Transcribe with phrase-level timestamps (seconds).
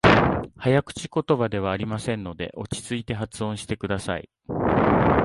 [0.57, 4.27] 早口言葉ではありませんので、落ち着いて発音してください。